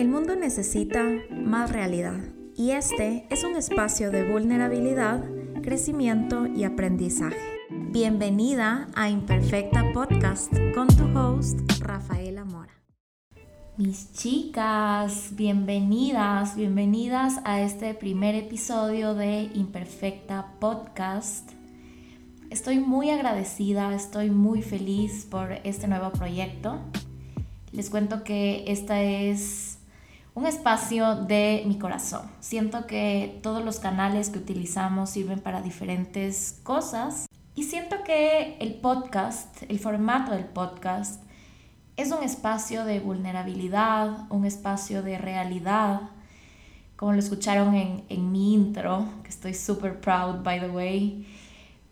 El 0.00 0.08
mundo 0.08 0.34
necesita 0.34 1.04
más 1.30 1.70
realidad 1.72 2.20
y 2.56 2.70
este 2.70 3.26
es 3.28 3.44
un 3.44 3.54
espacio 3.54 4.10
de 4.10 4.32
vulnerabilidad, 4.32 5.22
crecimiento 5.60 6.46
y 6.46 6.64
aprendizaje. 6.64 7.36
Bienvenida 7.68 8.88
a 8.94 9.10
Imperfecta 9.10 9.92
Podcast 9.92 10.54
con 10.74 10.88
tu 10.88 11.04
host 11.14 11.60
Rafaela 11.80 12.46
Mora. 12.46 12.72
Mis 13.76 14.10
chicas, 14.14 15.32
bienvenidas, 15.32 16.56
bienvenidas 16.56 17.34
a 17.44 17.60
este 17.60 17.92
primer 17.92 18.34
episodio 18.34 19.14
de 19.14 19.50
Imperfecta 19.52 20.54
Podcast. 20.60 21.50
Estoy 22.48 22.78
muy 22.78 23.10
agradecida, 23.10 23.94
estoy 23.94 24.30
muy 24.30 24.62
feliz 24.62 25.26
por 25.30 25.52
este 25.62 25.88
nuevo 25.88 26.10
proyecto. 26.10 26.80
Les 27.70 27.90
cuento 27.90 28.24
que 28.24 28.64
esta 28.66 29.02
es 29.02 29.69
un 30.34 30.46
espacio 30.46 31.16
de 31.16 31.64
mi 31.66 31.78
corazón. 31.78 32.22
Siento 32.40 32.86
que 32.86 33.40
todos 33.42 33.64
los 33.64 33.80
canales 33.80 34.30
que 34.30 34.38
utilizamos 34.38 35.10
sirven 35.10 35.40
para 35.40 35.62
diferentes 35.62 36.60
cosas 36.62 37.26
y 37.54 37.64
siento 37.64 38.04
que 38.04 38.56
el 38.60 38.74
podcast, 38.74 39.62
el 39.68 39.78
formato 39.78 40.32
del 40.32 40.44
podcast, 40.44 41.22
es 41.96 42.12
un 42.12 42.22
espacio 42.22 42.84
de 42.84 43.00
vulnerabilidad, 43.00 44.30
un 44.30 44.46
espacio 44.46 45.02
de 45.02 45.18
realidad, 45.18 46.02
como 46.96 47.12
lo 47.12 47.18
escucharon 47.18 47.74
en, 47.74 48.04
en 48.08 48.32
mi 48.32 48.54
intro, 48.54 49.06
que 49.22 49.28
estoy 49.28 49.54
súper 49.54 50.00
proud, 50.00 50.42
by 50.42 50.60
the 50.60 50.70
way. 50.70 51.26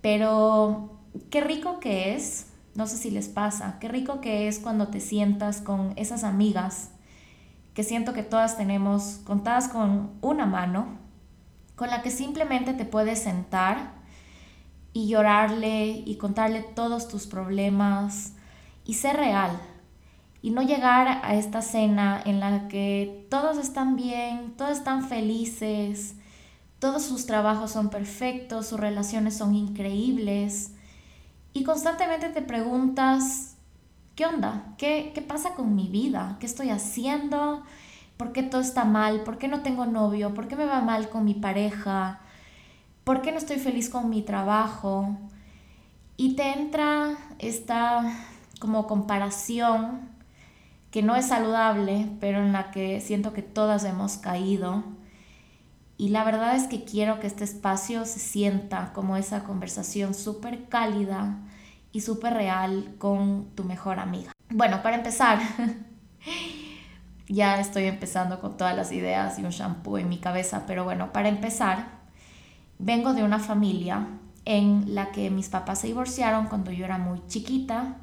Pero 0.00 0.97
qué 1.28 1.41
rico 1.41 1.80
que 1.80 2.14
es, 2.14 2.47
no 2.75 2.86
sé 2.86 2.97
si 2.97 3.11
les 3.11 3.28
pasa, 3.28 3.78
qué 3.80 3.89
rico 3.89 4.20
que 4.20 4.48
es 4.48 4.61
cuando 4.61 4.89
te 4.89 5.00
sientas 5.00 5.61
con 5.61 5.92
esas 5.97 6.25
amigas 6.25 6.91
que 7.78 7.84
siento 7.84 8.12
que 8.12 8.24
todas 8.24 8.56
tenemos 8.56 9.20
contadas 9.23 9.68
con 9.68 10.10
una 10.20 10.46
mano, 10.46 10.98
con 11.77 11.91
la 11.91 12.03
que 12.03 12.11
simplemente 12.11 12.75
te 12.75 12.84
puedes 12.84 13.22
sentar 13.22 13.92
y 14.92 15.06
llorarle 15.06 16.03
y 16.05 16.16
contarle 16.16 16.62
todos 16.62 17.06
tus 17.06 17.28
problemas 17.28 18.33
y 18.84 18.94
ser 18.94 19.16
real 19.16 19.53
y 20.42 20.50
no 20.50 20.62
llegar 20.62 21.20
a 21.22 21.36
esta 21.36 21.62
cena 21.62 22.20
en 22.25 22.41
la 22.41 22.66
que 22.66 23.28
todos 23.30 23.58
están 23.58 23.94
bien, 23.94 24.55
todos 24.56 24.78
están 24.78 25.08
felices, 25.08 26.16
todos 26.81 27.05
sus 27.05 27.27
trabajos 27.27 27.70
son 27.70 27.91
perfectos, 27.91 28.66
sus 28.66 28.81
relaciones 28.81 29.36
son 29.36 29.55
increíbles 29.55 30.72
y 31.53 31.62
constantemente 31.62 32.28
te 32.31 32.42
preguntas 32.42 33.47
¿qué 34.19 34.27
onda? 34.27 34.74
¿Qué, 34.78 35.12
¿Qué 35.14 35.22
pasa 35.22 35.55
con 35.55 35.77
mi 35.77 35.86
vida? 35.86 36.38
¿Qué 36.41 36.47
estoy 36.47 36.70
haciendo? 36.70 37.62
¿Por 38.16 38.33
qué 38.33 38.42
todo 38.42 38.60
está 38.60 38.84
mal? 38.84 39.22
¿Por 39.22 39.38
qué 39.38 39.47
no 39.47 39.62
tengo 39.62 39.86
novio? 39.86 40.34
¿Por 40.34 40.48
qué 40.48 40.56
me 40.56 40.66
va 40.66 40.80
mal 40.80 41.08
con 41.08 41.25
mi 41.25 41.34
pareja? 41.34 42.19
¿Por 43.05 43.22
qué 43.22 43.30
no 43.30 43.38
estoy 43.38 43.58
feliz 43.58 43.88
con 43.88 44.10
mi 44.10 44.22
trabajo? 44.22 45.16
Y 46.16 46.34
te 46.34 46.52
entra 46.52 47.16
esta 47.38 48.12
como 48.58 48.88
comparación 48.88 50.00
que 50.91 51.05
no 51.05 51.14
es 51.14 51.27
saludable, 51.27 52.10
pero 52.19 52.38
en 52.38 52.53
la 52.53 52.72
que 52.72 53.00
siento 53.00 53.32
que 53.32 53.42
todas 53.42 53.84
hemos 53.84 54.16
caído. 54.16 54.82
Y 55.97 56.08
la 56.08 56.25
verdad 56.25 56.56
es 56.56 56.64
que 56.64 56.82
quiero 56.82 57.20
que 57.20 57.28
este 57.28 57.44
espacio 57.44 58.05
se 58.05 58.19
sienta 58.19 58.92
como 58.94 59.16
esa 59.16 59.44
conversación 59.44 60.12
súper 60.12 60.64
cálida 60.69 61.38
y 61.92 62.00
súper 62.00 62.34
real 62.34 62.94
con 62.98 63.50
tu 63.55 63.64
mejor 63.64 63.98
amiga. 63.98 64.33
Bueno, 64.50 64.83
para 64.83 64.97
empezar, 64.97 65.39
ya 67.28 67.61
estoy 67.61 67.84
empezando 67.84 68.41
con 68.41 68.56
todas 68.56 68.77
las 68.77 68.92
ideas 68.92 69.39
y 69.39 69.44
un 69.44 69.50
shampoo 69.50 69.98
en 69.98 70.09
mi 70.09 70.19
cabeza, 70.19 70.64
pero 70.66 70.84
bueno, 70.84 71.12
para 71.12 71.28
empezar, 71.28 71.86
vengo 72.78 73.14
de 73.14 73.25
una 73.25 73.39
familia 73.39 74.06
en 74.44 74.94
la 74.94 75.12
que 75.12 75.31
mis 75.31 75.48
papás 75.48 75.81
se 75.81 75.88
divorciaron 75.88 76.47
cuando 76.47 76.71
yo 76.71 76.84
era 76.84 76.99
muy 76.99 77.21
chiquita. 77.26 77.97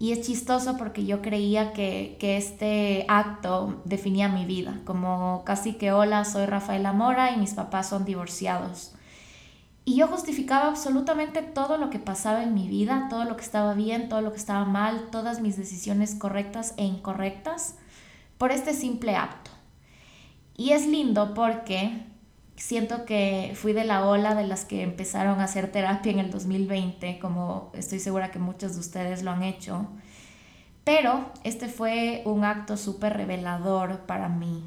Y 0.00 0.10
es 0.10 0.22
chistoso 0.26 0.76
porque 0.76 1.06
yo 1.06 1.22
creía 1.22 1.72
que, 1.72 2.16
que 2.18 2.36
este 2.36 3.06
acto 3.08 3.80
definía 3.84 4.28
mi 4.28 4.44
vida, 4.44 4.80
como 4.84 5.44
casi 5.46 5.74
que 5.74 5.92
hola, 5.92 6.24
soy 6.24 6.46
Rafaela 6.46 6.92
Mora 6.92 7.30
y 7.30 7.36
mis 7.36 7.54
papás 7.54 7.88
son 7.88 8.04
divorciados. 8.04 8.92
Y 9.86 9.96
yo 9.96 10.06
justificaba 10.08 10.68
absolutamente 10.68 11.42
todo 11.42 11.76
lo 11.76 11.90
que 11.90 11.98
pasaba 11.98 12.42
en 12.42 12.54
mi 12.54 12.68
vida, 12.68 13.08
todo 13.10 13.24
lo 13.24 13.36
que 13.36 13.42
estaba 13.42 13.74
bien, 13.74 14.08
todo 14.08 14.22
lo 14.22 14.32
que 14.32 14.38
estaba 14.38 14.64
mal, 14.64 15.08
todas 15.10 15.40
mis 15.40 15.58
decisiones 15.58 16.14
correctas 16.14 16.72
e 16.78 16.84
incorrectas 16.84 17.74
por 18.38 18.50
este 18.50 18.72
simple 18.72 19.14
acto. 19.16 19.50
Y 20.56 20.70
es 20.70 20.86
lindo 20.86 21.34
porque 21.34 22.06
siento 22.56 23.04
que 23.04 23.52
fui 23.56 23.74
de 23.74 23.84
la 23.84 24.06
ola 24.06 24.34
de 24.34 24.46
las 24.46 24.64
que 24.64 24.82
empezaron 24.82 25.40
a 25.40 25.44
hacer 25.44 25.70
terapia 25.70 26.12
en 26.12 26.18
el 26.18 26.30
2020, 26.30 27.18
como 27.18 27.70
estoy 27.74 27.98
segura 27.98 28.30
que 28.30 28.38
muchos 28.38 28.74
de 28.74 28.80
ustedes 28.80 29.22
lo 29.22 29.32
han 29.32 29.42
hecho. 29.42 29.86
Pero 30.84 31.30
este 31.44 31.68
fue 31.68 32.22
un 32.24 32.44
acto 32.44 32.78
súper 32.78 33.14
revelador 33.16 34.00
para 34.06 34.28
mí. 34.30 34.62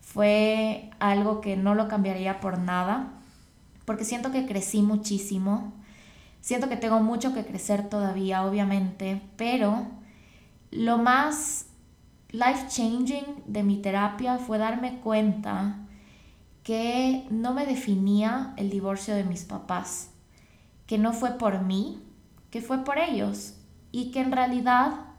Fue 0.00 0.90
algo 0.98 1.40
que 1.40 1.56
no 1.56 1.74
lo 1.76 1.86
cambiaría 1.86 2.40
por 2.40 2.58
nada 2.58 3.21
porque 3.84 4.04
siento 4.04 4.30
que 4.30 4.46
crecí 4.46 4.82
muchísimo, 4.82 5.72
siento 6.40 6.68
que 6.68 6.76
tengo 6.76 7.00
mucho 7.00 7.34
que 7.34 7.44
crecer 7.44 7.88
todavía, 7.88 8.44
obviamente, 8.44 9.22
pero 9.36 9.86
lo 10.70 10.98
más 10.98 11.66
life 12.30 12.66
changing 12.68 13.42
de 13.46 13.62
mi 13.62 13.76
terapia 13.76 14.38
fue 14.38 14.58
darme 14.58 15.00
cuenta 15.00 15.78
que 16.62 17.26
no 17.30 17.52
me 17.52 17.66
definía 17.66 18.54
el 18.56 18.70
divorcio 18.70 19.14
de 19.14 19.24
mis 19.24 19.44
papás, 19.44 20.10
que 20.86 20.98
no 20.98 21.12
fue 21.12 21.32
por 21.32 21.62
mí, 21.62 22.02
que 22.50 22.60
fue 22.60 22.84
por 22.84 22.98
ellos 22.98 23.54
y 23.90 24.10
que 24.10 24.20
en 24.20 24.32
realidad 24.32 25.11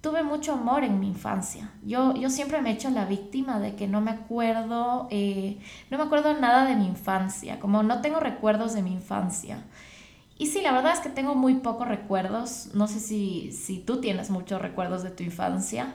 tuve 0.00 0.22
mucho 0.22 0.52
amor 0.52 0.84
en 0.84 1.00
mi 1.00 1.08
infancia. 1.08 1.70
Yo, 1.82 2.14
yo 2.14 2.30
siempre 2.30 2.60
me 2.60 2.70
he 2.70 2.74
hecho 2.74 2.90
la 2.90 3.04
víctima 3.04 3.58
de 3.60 3.74
que 3.74 3.88
no 3.88 4.00
me 4.00 4.10
acuerdo, 4.10 5.08
eh, 5.10 5.58
no 5.90 5.98
me 5.98 6.04
acuerdo 6.04 6.38
nada 6.38 6.66
de 6.66 6.76
mi 6.76 6.86
infancia, 6.86 7.58
como 7.58 7.82
no 7.82 8.00
tengo 8.00 8.20
recuerdos 8.20 8.74
de 8.74 8.82
mi 8.82 8.92
infancia. 8.92 9.64
Y 10.38 10.46
sí, 10.46 10.60
la 10.60 10.72
verdad 10.72 10.92
es 10.92 11.00
que 11.00 11.08
tengo 11.08 11.34
muy 11.34 11.54
pocos 11.54 11.88
recuerdos, 11.88 12.70
no 12.74 12.88
sé 12.88 13.00
si, 13.00 13.52
si 13.52 13.78
tú 13.78 14.00
tienes 14.00 14.30
muchos 14.30 14.60
recuerdos 14.60 15.02
de 15.02 15.10
tu 15.10 15.22
infancia, 15.22 15.94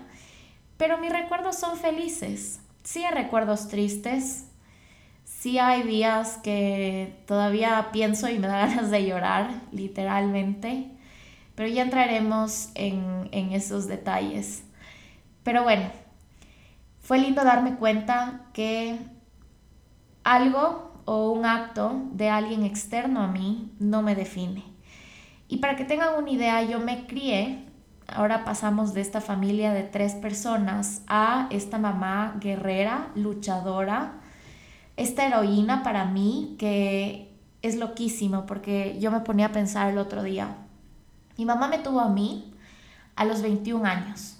pero 0.77 0.97
mis 0.97 1.11
recuerdos 1.11 1.57
son 1.57 1.77
felices. 1.77 2.59
Sí 2.83 3.03
hay 3.03 3.13
recuerdos 3.13 3.67
tristes, 3.67 4.47
sí 5.23 5.59
hay 5.59 5.83
días 5.83 6.37
que 6.37 7.21
todavía 7.27 7.89
pienso 7.91 8.29
y 8.29 8.39
me 8.39 8.47
da 8.47 8.57
ganas 8.65 8.89
de 8.89 9.05
llorar, 9.05 9.51
literalmente 9.71 10.89
pero 11.55 11.69
ya 11.69 11.83
entraremos 11.83 12.69
en, 12.75 13.29
en 13.31 13.51
esos 13.51 13.87
detalles. 13.87 14.63
Pero 15.43 15.63
bueno, 15.63 15.89
fue 16.99 17.19
lindo 17.19 17.43
darme 17.43 17.75
cuenta 17.75 18.41
que 18.53 18.97
algo 20.23 20.91
o 21.05 21.31
un 21.31 21.45
acto 21.45 22.03
de 22.13 22.29
alguien 22.29 22.63
externo 22.63 23.21
a 23.21 23.27
mí 23.27 23.71
no 23.79 24.01
me 24.01 24.15
define. 24.15 24.63
Y 25.47 25.57
para 25.57 25.75
que 25.75 25.83
tengan 25.83 26.17
una 26.17 26.31
idea, 26.31 26.63
yo 26.63 26.79
me 26.79 27.05
crié, 27.07 27.65
ahora 28.07 28.45
pasamos 28.45 28.93
de 28.93 29.01
esta 29.01 29.19
familia 29.19 29.73
de 29.73 29.83
tres 29.83 30.13
personas 30.13 31.01
a 31.07 31.47
esta 31.49 31.77
mamá 31.77 32.37
guerrera, 32.39 33.09
luchadora, 33.15 34.13
esta 34.95 35.25
heroína 35.25 35.83
para 35.83 36.05
mí 36.05 36.55
que 36.59 37.33
es 37.61 37.75
loquísimo 37.75 38.45
porque 38.45 38.97
yo 38.99 39.11
me 39.11 39.21
ponía 39.21 39.47
a 39.47 39.51
pensar 39.51 39.91
el 39.91 39.97
otro 39.97 40.23
día, 40.23 40.55
mi 41.41 41.45
mamá 41.45 41.67
me 41.67 41.79
tuvo 41.79 42.01
a 42.01 42.07
mí 42.07 42.53
a 43.15 43.25
los 43.25 43.41
21 43.41 43.83
años. 43.83 44.37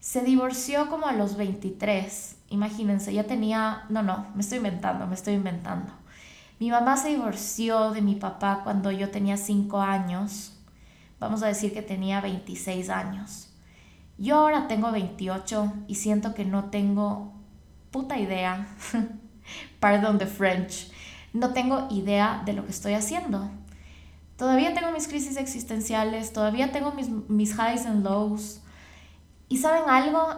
Se 0.00 0.22
divorció 0.22 0.90
como 0.90 1.06
a 1.06 1.12
los 1.12 1.36
23. 1.36 2.38
Imagínense, 2.50 3.14
ya 3.14 3.22
tenía... 3.22 3.84
No, 3.88 4.02
no, 4.02 4.26
me 4.34 4.40
estoy 4.40 4.56
inventando, 4.56 5.06
me 5.06 5.14
estoy 5.14 5.34
inventando. 5.34 5.92
Mi 6.58 6.72
mamá 6.72 6.96
se 6.96 7.10
divorció 7.10 7.92
de 7.92 8.02
mi 8.02 8.16
papá 8.16 8.62
cuando 8.64 8.90
yo 8.90 9.12
tenía 9.12 9.36
5 9.36 9.80
años. 9.80 10.58
Vamos 11.20 11.44
a 11.44 11.46
decir 11.46 11.72
que 11.72 11.82
tenía 11.82 12.20
26 12.20 12.90
años. 12.90 13.50
Yo 14.18 14.38
ahora 14.38 14.66
tengo 14.66 14.90
28 14.90 15.72
y 15.86 15.94
siento 15.94 16.34
que 16.34 16.44
no 16.44 16.64
tengo 16.64 17.32
puta 17.92 18.18
idea. 18.18 18.66
Pardon 19.78 20.18
the 20.18 20.26
French. 20.26 20.90
No 21.32 21.52
tengo 21.52 21.86
idea 21.92 22.42
de 22.44 22.54
lo 22.54 22.64
que 22.64 22.72
estoy 22.72 22.94
haciendo. 22.94 23.48
Todavía 24.38 24.72
tengo 24.72 24.92
mis 24.92 25.08
crisis 25.08 25.36
existenciales, 25.36 26.32
todavía 26.32 26.70
tengo 26.70 26.92
mis, 26.92 27.10
mis 27.10 27.50
highs 27.54 27.86
and 27.86 28.04
lows. 28.04 28.62
Y 29.48 29.58
saben 29.58 29.90
algo, 29.90 30.28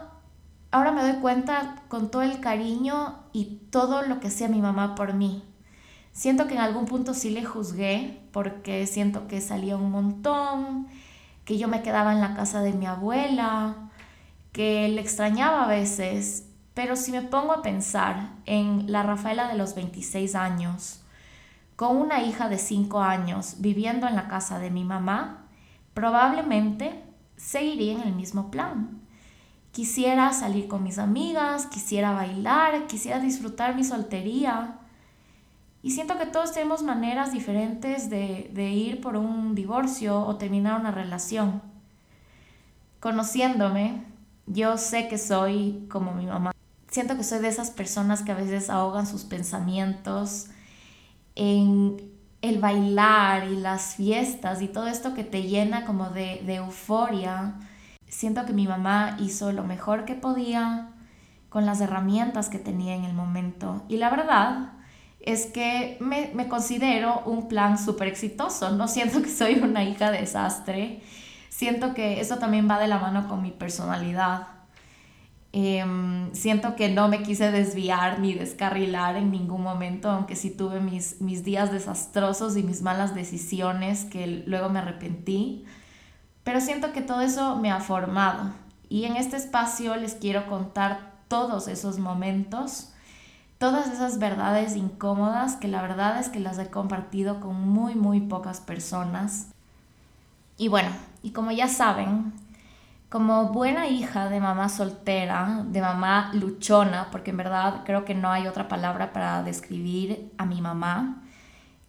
ahora 0.71 0.91
me 0.91 1.03
doy 1.03 1.21
cuenta 1.21 1.83
con 1.89 2.11
todo 2.11 2.23
el 2.23 2.41
cariño 2.41 3.19
y 3.35 3.61
todo 3.71 4.01
lo 4.01 4.19
que 4.19 4.29
hacía 4.29 4.49
mi 4.49 4.63
mamá 4.63 4.95
por 4.95 5.13
mí. 5.13 5.45
Siento 6.13 6.47
que 6.47 6.55
en 6.55 6.61
algún 6.61 6.87
punto 6.87 7.13
sí 7.13 7.29
le 7.29 7.45
juzgué 7.45 8.23
porque 8.33 8.87
siento 8.87 9.29
que 9.29 9.43
salía 9.43 9.77
un 9.77 9.91
montón, 9.91 10.89
que 11.45 11.59
yo 11.59 11.69
me 11.69 11.83
quedaba 11.83 12.15
en 12.15 12.21
la 12.21 12.35
casa 12.35 12.63
de 12.63 12.73
mi 12.73 12.87
abuela, 12.87 13.91
que 14.53 14.89
le 14.89 15.03
extrañaba 15.03 15.65
a 15.65 15.69
veces, 15.69 16.47
pero 16.73 16.97
si 16.97 17.13
me 17.13 17.21
pongo 17.21 17.53
a 17.53 17.61
pensar 17.61 18.31
en 18.47 18.91
la 18.91 19.03
Rafaela 19.03 19.49
de 19.49 19.59
los 19.59 19.75
26 19.75 20.35
años, 20.35 21.00
con 21.81 21.97
una 21.97 22.23
hija 22.23 22.51
de 22.51 22.59
5 22.59 23.01
años 23.01 23.55
viviendo 23.61 24.07
en 24.07 24.15
la 24.15 24.29
casa 24.29 24.59
de 24.59 24.71
mi 24.71 24.85
mamá, 24.85 25.47
probablemente 25.95 27.03
seguiría 27.39 27.95
en 27.95 28.03
el 28.03 28.13
mismo 28.13 28.51
plan. 28.51 29.01
Quisiera 29.73 30.31
salir 30.35 30.69
con 30.69 30.83
mis 30.83 30.99
amigas, 30.99 31.65
quisiera 31.65 32.13
bailar, 32.13 32.87
quisiera 32.87 33.19
disfrutar 33.19 33.77
mi 33.77 33.85
soltería. 33.85 34.77
Y 35.83 35.93
siento 35.93 36.19
que 36.19 36.27
todos 36.27 36.53
tenemos 36.53 36.83
maneras 36.83 37.33
diferentes 37.33 38.11
de, 38.11 38.51
de 38.53 38.69
ir 38.69 39.01
por 39.01 39.17
un 39.17 39.55
divorcio 39.55 40.21
o 40.21 40.37
terminar 40.37 40.79
una 40.79 40.91
relación. 40.91 41.63
Conociéndome, 43.01 44.05
yo 44.47 44.77
sé 44.77 45.09
que 45.09 45.17
soy 45.17 45.87
como 45.91 46.13
mi 46.13 46.27
mamá. 46.27 46.53
Siento 46.91 47.17
que 47.17 47.25
soy 47.25 47.39
de 47.39 47.49
esas 47.49 47.71
personas 47.71 48.21
que 48.21 48.33
a 48.33 48.35
veces 48.35 48.69
ahogan 48.69 49.07
sus 49.07 49.25
pensamientos 49.25 50.51
en 51.41 51.97
el 52.43 52.59
bailar 52.59 53.49
y 53.49 53.57
las 53.57 53.95
fiestas 53.97 54.61
y 54.61 54.69
todo 54.69 54.87
esto 54.87 55.15
que 55.15 55.25
te 55.25 55.45
llena 55.45 55.87
como 55.87 56.11
de, 56.11 56.43
de 56.45 56.57
euforia. 56.57 57.55
Siento 58.07 58.45
que 58.45 58.53
mi 58.53 58.67
mamá 58.67 59.17
hizo 59.19 59.53
lo 59.53 59.65
mejor 59.65 60.05
que 60.05 60.15
podía 60.15 60.91
con 61.49 61.65
las 61.65 61.81
herramientas 61.81 62.49
que 62.51 62.59
tenía 62.59 62.95
en 62.95 63.05
el 63.05 63.15
momento. 63.15 63.83
Y 63.89 63.97
la 63.97 64.11
verdad 64.11 64.73
es 65.21 65.47
que 65.47 65.97
me, 66.01 66.31
me 66.35 66.49
considero 66.49 67.23
un 67.25 67.49
plan 67.49 67.79
súper 67.79 68.09
exitoso. 68.09 68.71
No 68.71 68.87
siento 68.87 69.23
que 69.23 69.31
soy 69.31 69.55
una 69.61 69.83
hija 69.85 70.11
desastre 70.11 71.03
siento 71.61 71.93
que 71.93 72.23
eso 72.23 72.39
también 72.39 72.71
va 72.71 72.79
de 72.79 72.89
la 72.89 72.99
mano 72.99 73.29
con 73.29 73.43
mi 73.43 73.51
personalidad. 73.51 74.47
Em, 75.53 76.33
siento 76.33 76.77
que 76.77 76.89
no 76.89 77.09
me 77.09 77.23
quise 77.23 77.51
desviar 77.51 78.21
ni 78.21 78.35
descarrilar 78.35 79.17
en 79.17 79.33
ningún 79.33 79.63
momento, 79.63 80.09
aunque 80.09 80.37
sí 80.37 80.51
tuve 80.51 80.81
mis, 80.81 81.21
mis 81.21 81.43
días 81.43 81.73
desastrosos 81.73 82.57
y 82.57 82.63
mis 82.63 82.83
malas 82.83 83.15
decisiones 83.15 84.05
que 84.05 84.45
luego 84.47 84.69
me 84.69 84.79
arrepentí. 84.79 85.65
Pero 86.45 86.61
siento 86.61 86.93
que 86.93 87.03
todo 87.03 87.21
eso 87.21 87.57
me 87.57 87.71
ha 87.71 87.81
formado. 87.81 88.53
Y 88.89 89.05
en 89.05 89.17
este 89.17 89.37
espacio 89.37 89.97
les 89.97 90.15
quiero 90.15 90.47
contar 90.47 91.11
todos 91.29 91.69
esos 91.69 91.99
momentos, 91.99 92.93
todas 93.59 93.93
esas 93.93 94.19
verdades 94.19 94.75
incómodas 94.77 95.57
que 95.57 95.69
la 95.69 95.83
verdad 95.83 96.19
es 96.19 96.29
que 96.29 96.41
las 96.41 96.59
he 96.59 96.71
compartido 96.71 97.41
con 97.41 97.69
muy, 97.69 97.95
muy 97.95 98.21
pocas 98.21 98.61
personas. 98.61 99.49
Y 100.57 100.69
bueno, 100.69 100.91
y 101.23 101.31
como 101.31 101.51
ya 101.53 101.69
saben, 101.69 102.33
como 103.11 103.49
buena 103.49 103.89
hija 103.89 104.31
de 104.31 104.41
mamá 104.41 104.69
soltera, 104.69 105.65
de 105.67 105.81
mamá 105.81 106.31
luchona, 106.33 107.09
porque 107.11 107.33
en 107.33 107.39
verdad 107.39 107.83
creo 107.85 108.05
que 108.05 108.15
no 108.15 108.31
hay 108.31 108.47
otra 108.47 108.69
palabra 108.69 109.13
para 109.13 109.43
describir 109.43 110.33
a 110.39 110.47
mi 110.47 110.61
mamá, 110.61 111.21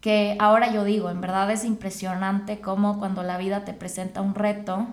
que 0.02 0.36
ahora 0.40 0.74
yo 0.74 0.84
digo, 0.84 1.12
en 1.12 1.22
verdad 1.22 1.52
es 1.52 1.64
impresionante 1.64 2.60
cómo 2.60 2.98
cuando 2.98 3.22
la 3.22 3.38
vida 3.38 3.64
te 3.64 3.74
presenta 3.74 4.22
un 4.22 4.34
reto, 4.34 4.88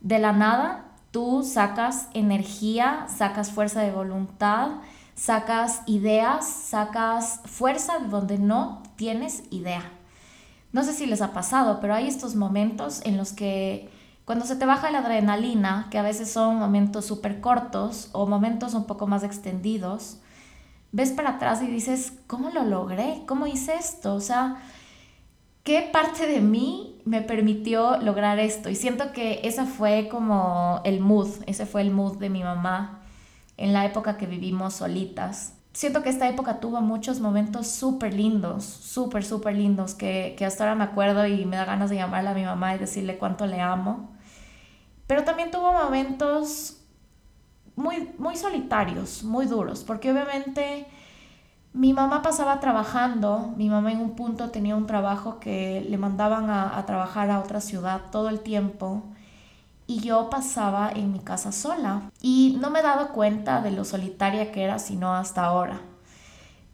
de 0.00 0.18
la 0.18 0.32
nada 0.32 0.86
tú 1.10 1.42
sacas 1.44 2.08
energía, 2.14 3.06
sacas 3.14 3.50
fuerza 3.50 3.82
de 3.82 3.92
voluntad, 3.92 4.70
sacas 5.14 5.82
ideas, 5.84 6.48
sacas 6.48 7.42
fuerza 7.44 7.98
de 7.98 8.08
donde 8.08 8.38
no 8.38 8.82
tienes 8.96 9.42
idea. 9.50 9.82
No 10.72 10.82
sé 10.82 10.94
si 10.94 11.04
les 11.04 11.20
ha 11.20 11.34
pasado, 11.34 11.78
pero 11.80 11.94
hay 11.94 12.08
estos 12.08 12.36
momentos 12.36 13.02
en 13.04 13.18
los 13.18 13.32
que 13.34 13.90
cuando 14.28 14.44
se 14.44 14.56
te 14.56 14.66
baja 14.66 14.90
la 14.90 14.98
adrenalina, 14.98 15.86
que 15.90 15.96
a 15.96 16.02
veces 16.02 16.30
son 16.30 16.58
momentos 16.58 17.06
súper 17.06 17.40
cortos 17.40 18.10
o 18.12 18.26
momentos 18.26 18.74
un 18.74 18.84
poco 18.84 19.06
más 19.06 19.24
extendidos, 19.24 20.18
ves 20.92 21.12
para 21.12 21.30
atrás 21.30 21.62
y 21.62 21.66
dices, 21.66 22.12
¿cómo 22.26 22.50
lo 22.50 22.62
logré? 22.64 23.22
¿Cómo 23.26 23.46
hice 23.46 23.76
esto? 23.76 24.14
O 24.14 24.20
sea, 24.20 24.58
¿qué 25.62 25.88
parte 25.90 26.26
de 26.26 26.42
mí 26.42 27.00
me 27.06 27.22
permitió 27.22 27.96
lograr 28.02 28.38
esto? 28.38 28.68
Y 28.68 28.74
siento 28.74 29.12
que 29.14 29.40
ese 29.44 29.64
fue 29.64 30.08
como 30.10 30.82
el 30.84 31.00
mood, 31.00 31.30
ese 31.46 31.64
fue 31.64 31.80
el 31.80 31.90
mood 31.90 32.18
de 32.18 32.28
mi 32.28 32.44
mamá 32.44 33.00
en 33.56 33.72
la 33.72 33.86
época 33.86 34.18
que 34.18 34.26
vivimos 34.26 34.74
solitas 34.74 35.54
siento 35.72 36.02
que 36.02 36.08
esta 36.08 36.28
época 36.28 36.60
tuvo 36.60 36.80
muchos 36.80 37.20
momentos 37.20 37.68
súper 37.68 38.12
lindos, 38.12 38.64
súper, 38.64 39.24
súper 39.24 39.54
lindos, 39.54 39.94
que, 39.94 40.34
que, 40.36 40.44
hasta 40.44 40.64
ahora 40.64 40.74
me 40.74 40.82
acuerdo 40.82 41.24
y 41.24 41.46
me 41.46 41.56
da 41.56 41.64
ganas 41.64 41.88
de 41.88 41.96
llamarle 41.96 42.30
a 42.30 42.34
mi 42.34 42.42
mamá 42.42 42.74
y 42.74 42.78
decirle 42.78 43.16
cuánto 43.16 43.46
le 43.46 43.60
amo. 43.60 44.17
Pero 45.08 45.24
también 45.24 45.50
tuvo 45.50 45.72
momentos 45.72 46.76
muy, 47.74 48.14
muy 48.18 48.36
solitarios, 48.36 49.24
muy 49.24 49.46
duros, 49.46 49.82
porque 49.82 50.12
obviamente 50.12 50.86
mi 51.72 51.92
mamá 51.92 52.22
pasaba 52.22 52.60
trabajando, 52.60 53.52
mi 53.56 53.68
mamá 53.68 53.90
en 53.90 54.00
un 54.00 54.14
punto 54.14 54.50
tenía 54.50 54.76
un 54.76 54.86
trabajo 54.86 55.40
que 55.40 55.84
le 55.88 55.98
mandaban 55.98 56.50
a, 56.50 56.78
a 56.78 56.86
trabajar 56.86 57.30
a 57.30 57.40
otra 57.40 57.60
ciudad 57.60 58.02
todo 58.12 58.28
el 58.28 58.38
tiempo 58.38 59.02
y 59.88 59.98
yo 60.00 60.30
pasaba 60.30 60.92
en 60.94 61.12
mi 61.12 61.18
casa 61.18 61.50
sola. 61.50 62.02
Y 62.22 62.56
no 62.60 62.70
me 62.70 62.78
he 62.78 62.82
dado 62.82 63.08
cuenta 63.08 63.62
de 63.62 63.72
lo 63.72 63.84
solitaria 63.84 64.52
que 64.52 64.62
era 64.62 64.78
sino 64.78 65.14
hasta 65.14 65.44
ahora 65.44 65.80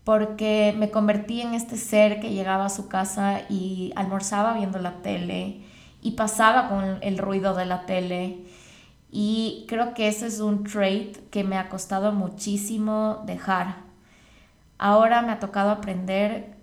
porque 0.05 0.75
me 0.77 0.91
convertí 0.91 1.41
en 1.41 1.55
este 1.55 1.77
ser 1.77 2.21
que 2.21 2.31
llegaba 2.31 2.67
a 2.67 2.71
su 2.71 2.89
casa 2.89 3.41
y 3.49 3.93
almorzaba 3.97 4.53
viendo 4.53 4.79
la 4.79 5.03
tele 5.03 5.63
y 6.05 6.13
pasaba 6.13 6.69
con 6.69 6.99
el 7.01 7.19
ruido 7.19 7.55
de 7.55 7.65
la 7.65 7.87
tele 7.87 8.45
y 9.11 9.65
creo 9.69 9.95
que 9.95 10.07
ese 10.07 10.27
es 10.27 10.39
un 10.39 10.65
trait 10.65 11.31
que 11.31 11.45
me 11.45 11.57
ha 11.57 11.71
costado 11.71 12.13
muchísimo 12.13 13.23
dejar. 13.25 13.77
Ahora 14.77 15.23
me 15.23 15.33
ha 15.33 15.41
tocado 15.41 15.71
aprender 15.71 16.57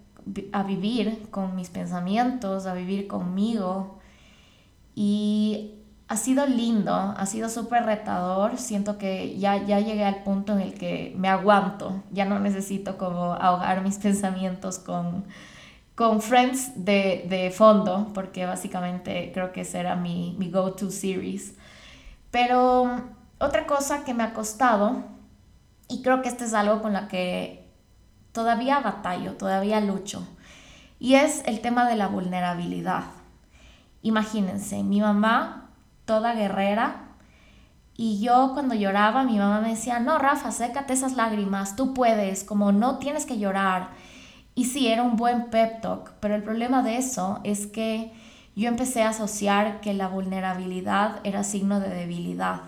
a 0.54 0.62
vivir 0.62 1.28
con 1.32 1.56
mis 1.56 1.70
pensamientos, 1.70 2.68
a 2.68 2.76
vivir 2.76 3.08
conmigo 3.08 3.98
y 4.94 5.72
ha 6.08 6.18
sido 6.18 6.46
lindo, 6.46 6.94
ha 6.94 7.26
sido 7.26 7.50
súper 7.50 7.86
retador. 7.86 8.58
Siento 8.58 9.00
que 9.00 9.40
ya, 9.40 9.66
ya 9.66 9.80
llegué 9.80 10.06
al 10.06 10.22
punto 10.24 10.54
en 10.54 10.62
el 10.62 10.76
que 10.76 11.16
me 11.18 11.30
aguanto, 11.30 12.04
ya 12.12 12.26
no 12.26 12.40
necesito 12.40 12.96
como 13.00 13.34
ahogar 13.34 13.82
mis 13.82 13.98
pensamientos 14.08 14.78
con, 14.78 15.26
con 15.96 16.22
Friends 16.22 16.86
de, 16.86 17.26
de 17.30 17.52
fondo, 17.52 18.12
porque 18.14 18.46
básicamente 18.46 19.32
creo 19.34 19.52
que 19.52 19.62
ese 19.62 19.80
era 19.80 19.96
mi, 19.96 20.36
mi 20.40 20.50
go-to 20.50 20.90
series. 20.90 21.56
Pero 22.32 23.02
otra 23.40 23.68
cosa 23.68 24.04
que 24.04 24.14
me 24.14 24.24
ha 24.24 24.34
costado, 24.34 25.04
y 25.88 26.02
creo 26.02 26.22
que 26.22 26.30
este 26.30 26.46
es 26.46 26.54
algo 26.54 26.82
con 26.82 26.94
la 26.94 27.08
que 27.08 27.70
todavía 28.32 28.80
batallo, 28.80 29.36
todavía 29.36 29.82
lucho, 29.82 30.28
y 31.00 31.16
es 31.16 31.44
el 31.46 31.62
tema 31.62 31.88
de 31.88 31.96
la 31.96 32.08
vulnerabilidad. 32.08 33.04
Imagínense, 34.02 34.84
mi 34.84 35.02
mamá 35.02 35.62
toda 36.06 36.34
guerrera. 36.34 37.08
Y 37.96 38.20
yo 38.20 38.52
cuando 38.54 38.76
lloraba, 38.76 39.24
mi 39.24 39.38
mamá 39.38 39.62
me 39.62 39.70
decía, 39.70 40.00
no, 40.00 40.18
Rafa, 40.18 40.52
sécate 40.52 40.94
esas 40.94 41.14
lágrimas, 41.14 41.76
tú 41.76 41.94
puedes, 41.94 42.44
como 42.44 42.72
no 42.72 42.98
tienes 42.98 43.26
que 43.26 43.38
llorar. 43.38 43.90
Y 44.56 44.66
sí, 44.66 44.88
era 44.88 45.04
un 45.04 45.16
buen 45.16 45.50
pep 45.50 45.82
talk, 45.82 46.14
pero 46.20 46.36
el 46.36 46.44
problema 46.44 46.84
de 46.84 46.98
eso 46.98 47.40
es 47.44 47.68
que 47.68 48.12
yo 48.56 48.68
empecé 48.68 49.02
a 49.04 49.10
asociar 49.10 49.80
que 49.80 49.94
la 49.94 50.08
vulnerabilidad 50.08 51.20
era 51.24 51.44
signo 51.44 51.80
de 51.80 51.90
debilidad. 51.90 52.62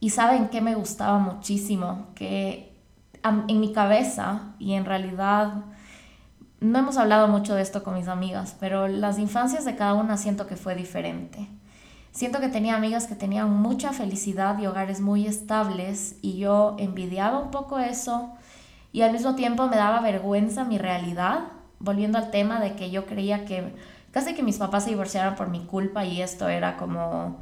Y 0.00 0.10
saben 0.10 0.48
que 0.48 0.60
me 0.60 0.74
gustaba 0.74 1.18
muchísimo, 1.18 2.08
que 2.14 2.72
en 3.24 3.60
mi 3.60 3.72
cabeza 3.72 4.54
y 4.58 4.74
en 4.74 4.84
realidad 4.84 5.64
no 6.60 6.78
hemos 6.78 6.96
hablado 6.96 7.28
mucho 7.28 7.54
de 7.54 7.62
esto 7.62 7.82
con 7.82 7.94
mis 7.94 8.08
amigas, 8.08 8.56
pero 8.60 8.88
las 8.88 9.18
infancias 9.18 9.64
de 9.64 9.76
cada 9.76 9.94
una 9.94 10.16
siento 10.16 10.46
que 10.46 10.56
fue 10.56 10.74
diferente. 10.74 11.48
Siento 12.12 12.40
que 12.40 12.48
tenía 12.48 12.76
amigas 12.76 13.06
que 13.06 13.14
tenían 13.14 13.50
mucha 13.50 13.92
felicidad 13.92 14.58
y 14.58 14.66
hogares 14.66 15.00
muy 15.00 15.26
estables 15.26 16.16
y 16.20 16.36
yo 16.36 16.76
envidiaba 16.78 17.38
un 17.38 17.50
poco 17.50 17.78
eso 17.78 18.34
y 18.92 19.02
al 19.02 19.12
mismo 19.12 19.34
tiempo 19.34 19.68
me 19.68 19.76
daba 19.76 20.00
vergüenza 20.00 20.64
mi 20.64 20.78
realidad, 20.78 21.44
volviendo 21.78 22.18
al 22.18 22.30
tema 22.30 22.60
de 22.60 22.74
que 22.74 22.90
yo 22.90 23.06
creía 23.06 23.44
que 23.44 23.72
casi 24.10 24.34
que 24.34 24.42
mis 24.42 24.58
papás 24.58 24.84
se 24.84 24.90
divorciaron 24.90 25.34
por 25.34 25.48
mi 25.48 25.64
culpa 25.64 26.04
y 26.04 26.20
esto 26.20 26.48
era 26.48 26.76
como 26.76 27.40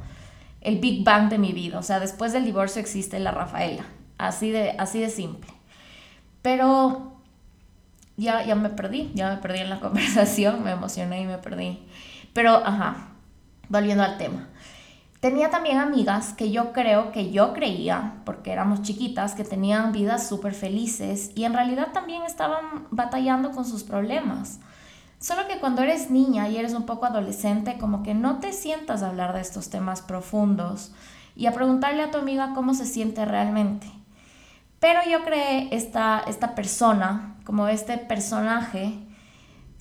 el 0.61 0.79
Big 0.79 1.03
Bang 1.03 1.29
de 1.29 1.37
mi 1.37 1.51
vida, 1.51 1.79
o 1.79 1.83
sea, 1.83 1.99
después 1.99 2.33
del 2.33 2.45
divorcio 2.45 2.81
existe 2.81 3.19
la 3.19 3.31
Rafaela, 3.31 3.83
así 4.17 4.51
de, 4.51 4.75
así 4.77 4.99
de 4.99 5.09
simple. 5.09 5.51
Pero 6.41 7.13
ya, 8.17 8.43
ya 8.45 8.55
me 8.55 8.69
perdí, 8.69 9.11
ya 9.13 9.29
me 9.29 9.37
perdí 9.37 9.59
en 9.59 9.69
la 9.69 9.79
conversación, 9.81 10.63
me 10.63 10.71
emocioné 10.71 11.21
y 11.21 11.25
me 11.25 11.37
perdí. 11.37 11.79
Pero, 12.33 12.55
ajá, 12.55 13.09
volviendo 13.69 14.03
al 14.03 14.17
tema. 14.17 14.47
Tenía 15.21 15.51
también 15.51 15.77
amigas 15.77 16.33
que 16.33 16.49
yo 16.49 16.73
creo 16.73 17.11
que 17.11 17.31
yo 17.31 17.53
creía, 17.53 18.15
porque 18.25 18.51
éramos 18.51 18.81
chiquitas, 18.81 19.35
que 19.35 19.43
tenían 19.43 19.91
vidas 19.91 20.27
súper 20.27 20.55
felices 20.55 21.29
y 21.35 21.43
en 21.43 21.53
realidad 21.53 21.89
también 21.93 22.23
estaban 22.23 22.87
batallando 22.89 23.51
con 23.51 23.63
sus 23.63 23.83
problemas. 23.83 24.59
Solo 25.19 25.47
que 25.47 25.59
cuando 25.59 25.83
eres 25.83 26.09
niña 26.09 26.49
y 26.49 26.57
eres 26.57 26.73
un 26.73 26.87
poco 26.87 27.05
adolescente, 27.05 27.77
como 27.77 28.01
que 28.01 28.15
no 28.15 28.39
te 28.39 28.51
sientas 28.51 29.03
a 29.03 29.09
hablar 29.09 29.33
de 29.33 29.41
estos 29.41 29.69
temas 29.69 30.01
profundos. 30.01 30.91
y 31.33 31.45
a 31.45 31.53
preguntarle 31.53 32.03
a 32.03 32.11
tu 32.11 32.17
amiga 32.17 32.53
cómo 32.53 32.73
se 32.73 32.85
siente 32.85 33.23
realmente. 33.23 33.87
Pero 34.81 34.99
yo 35.09 35.23
creé 35.23 35.69
esta, 35.71 36.23
esta 36.27 36.55
persona, 36.55 37.35
como 37.45 37.67
este 37.69 37.97
personaje 37.97 38.99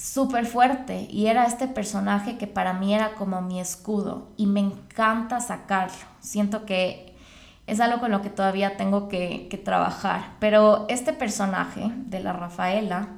súper 0.00 0.47
fuerte 0.47 1.07
y 1.11 1.26
era 1.26 1.45
este 1.45 1.69
personaje 1.69 2.38
que 2.38 2.47
para 2.47 2.73
mí 2.73 2.95
era 2.95 3.14
como 3.16 3.42
mi 3.42 3.61
escudo 3.61 4.28
y 4.38 4.47
me 4.47 4.61
encanta 4.61 5.40
sacarlo. 5.40 6.07
Siento 6.21 6.64
que 6.64 7.14
es 7.66 7.80
algo 7.80 8.00
con 8.00 8.11
lo 8.11 8.23
que 8.23 8.30
todavía 8.30 8.78
tengo 8.78 9.09
que, 9.09 9.47
que 9.50 9.59
trabajar. 9.59 10.37
Pero 10.40 10.87
este 10.88 11.12
personaje 11.12 11.92
de 12.07 12.21
la 12.21 12.33
Rafaela 12.33 13.09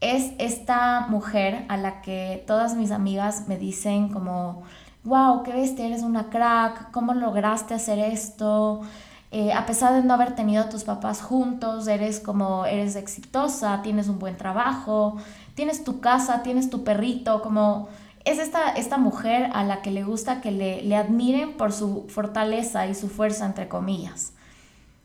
es 0.00 0.32
esta 0.38 1.06
mujer 1.08 1.64
a 1.68 1.76
la 1.76 2.00
que 2.00 2.44
todas 2.46 2.76
mis 2.76 2.92
amigas 2.92 3.48
me 3.48 3.58
dicen 3.58 4.08
como, 4.08 4.62
wow, 5.02 5.42
qué 5.42 5.52
bestia, 5.52 5.86
eres 5.86 6.02
una 6.02 6.30
crack, 6.30 6.92
¿cómo 6.92 7.12
lograste 7.12 7.74
hacer 7.74 7.98
esto? 7.98 8.82
Eh, 9.30 9.52
a 9.52 9.66
pesar 9.66 9.92
de 9.92 10.02
no 10.02 10.14
haber 10.14 10.34
tenido 10.34 10.62
a 10.62 10.68
tus 10.70 10.84
papás 10.84 11.20
juntos, 11.20 11.86
eres 11.86 12.18
como, 12.18 12.64
eres 12.64 12.96
exitosa, 12.96 13.82
tienes 13.82 14.08
un 14.08 14.18
buen 14.18 14.38
trabajo, 14.38 15.18
tienes 15.58 15.82
tu 15.82 15.98
casa, 15.98 16.44
tienes 16.44 16.70
tu 16.70 16.84
perrito, 16.84 17.42
como 17.42 17.88
es 18.24 18.38
esta, 18.38 18.70
esta 18.70 18.96
mujer 18.96 19.50
a 19.52 19.64
la 19.64 19.82
que 19.82 19.90
le 19.90 20.04
gusta 20.04 20.40
que 20.40 20.52
le, 20.52 20.82
le 20.82 20.94
admiren 20.94 21.54
por 21.54 21.72
su 21.72 22.06
fortaleza 22.08 22.86
y 22.86 22.94
su 22.94 23.08
fuerza, 23.08 23.44
entre 23.44 23.66
comillas. 23.66 24.34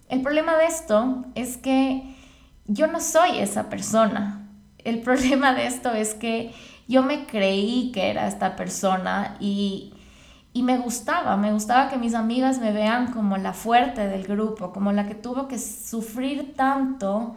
El 0.10 0.22
problema 0.22 0.56
de 0.56 0.68
esto 0.68 1.26
es 1.34 1.58
que 1.58 2.16
yo 2.68 2.86
no 2.86 3.00
soy 3.00 3.40
esa 3.40 3.68
persona. 3.68 4.48
El 4.78 5.02
problema 5.08 5.56
de 5.56 5.66
esto 5.66 5.92
es 5.92 6.14
que 6.14 6.54
yo 6.88 7.02
me 7.02 7.26
creí 7.26 7.92
que 7.92 8.12
era 8.12 8.28
esta 8.28 8.56
persona 8.56 9.38
y 9.40 9.92
y 10.56 10.62
me 10.62 10.78
gustaba, 10.78 11.36
me 11.36 11.52
gustaba 11.52 11.90
que 11.90 11.98
mis 11.98 12.14
amigas 12.14 12.60
me 12.60 12.72
vean 12.72 13.12
como 13.12 13.38
la 13.38 13.54
fuerte 13.54 14.08
del 14.08 14.28
grupo, 14.28 14.72
como 14.72 14.92
la 14.92 15.08
que 15.08 15.16
tuvo 15.16 15.48
que 15.48 15.58
sufrir 15.58 16.54
tanto, 16.56 17.36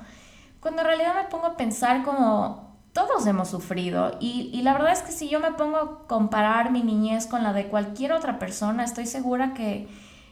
cuando 0.60 0.82
en 0.82 0.88
realidad 0.88 1.14
me 1.14 1.30
pongo 1.30 1.46
a 1.46 1.56
pensar 1.56 2.02
como 2.02 2.65
todos 2.96 3.26
hemos 3.26 3.50
sufrido. 3.50 4.16
Y, 4.18 4.60
la 4.62 4.72
verdad 4.72 4.92
es 4.92 5.02
que 5.02 5.12
si 5.12 5.28
yo 5.28 5.38
me 5.38 5.52
pongo 5.52 5.76
a 5.76 6.06
comparar 6.08 6.72
mi 6.72 6.82
niñez 6.82 7.26
con 7.26 7.42
la 7.42 7.52
de 7.52 7.68
cualquier 7.68 8.12
otra 8.12 8.38
persona, 8.38 8.82
estoy 8.82 9.06
segura 9.06 9.54
que 9.54 9.86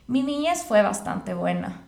mi 0.06 0.22
niñez 0.22 0.64
fue 0.64 0.82
bastante 0.82 1.34
buena. 1.34 1.82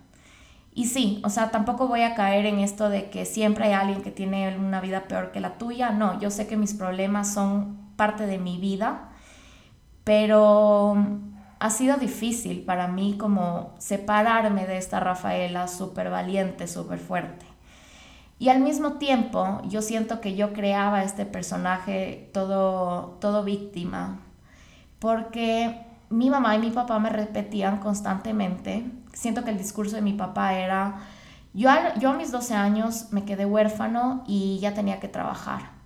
Y 0.75 0.85
sí, 0.87 1.23
o 1.25 1.30
sea, 1.30 1.50
tampoco 1.50 1.88
voy 1.88 2.02
a 2.02 2.14
caer 2.14 2.45
en 2.45 2.59
esto 2.59 2.90
de 2.90 3.09
que 3.11 3.25
siempre 3.25 3.64
hay 3.64 3.73
alguien 3.73 4.02
que 4.02 4.11
tiene 4.11 4.56
una 4.59 4.80
vida 4.83 5.09
peor 5.09 5.33
que 5.33 5.40
la 5.40 5.56
tuya. 5.56 5.90
No, 5.90 6.21
yo 6.21 6.30
sé 6.30 6.47
que 6.47 6.59
mis 6.59 6.75
problemas 6.75 7.33
son 7.33 7.78
parte 7.97 8.26
de 8.26 8.38
mi 8.38 8.59
vida 8.59 9.09
pero 10.06 10.95
ha 11.59 11.71
sido 11.71 11.97
difícil 11.97 12.62
para 12.62 12.87
mí 12.87 13.16
como 13.18 13.75
separarme 13.78 14.64
de 14.64 14.76
esta 14.76 15.00
Rafaela 15.00 15.66
súper 15.66 16.11
valiente, 16.11 16.68
súper 16.68 17.00
fuerte. 17.00 17.45
Y 18.38 18.49
al 18.50 18.61
mismo 18.61 18.93
tiempo 18.95 19.62
yo 19.64 19.83
siento 19.83 20.21
que 20.21 20.37
yo 20.37 20.52
creaba 20.52 21.02
este 21.02 21.26
personaje 21.26 22.31
todo, 22.33 23.16
todo 23.21 23.45
víctima, 23.45 24.21
porque 24.99 25.87
mi 26.11 26.31
mamá 26.31 26.57
y 26.57 26.59
mi 26.59 26.71
papá 26.71 26.99
me 26.99 27.11
repetían 27.11 27.78
constantemente, 27.78 28.85
siento 29.12 29.45
que 29.45 29.50
el 29.50 29.59
discurso 29.59 29.97
de 29.97 30.02
mi 30.02 30.12
papá 30.12 30.55
era, 30.59 31.00
yo 31.55 31.71
yo 31.99 32.11
a 32.11 32.14
mis 32.14 32.31
12 32.31 32.55
años 32.55 33.12
me 33.12 33.25
quedé 33.25 33.47
huérfano 33.47 34.23
y 34.26 34.59
ya 34.61 34.75
tenía 34.75 35.00
que 35.00 35.09
trabajar 35.09 35.76